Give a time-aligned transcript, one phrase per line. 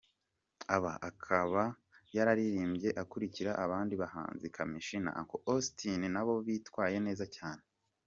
[0.75, 1.63] Aha akaba
[2.15, 7.63] yararirimbye akurikira abandi bahanzi Kamichi na Uncle Austin nabo bitwaye neza cyane.